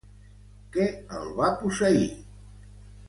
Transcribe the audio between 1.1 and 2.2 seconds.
el va posseir?